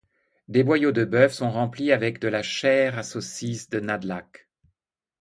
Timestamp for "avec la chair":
1.91-2.97